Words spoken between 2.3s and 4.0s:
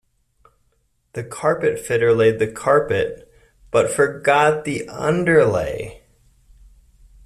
the carpet, but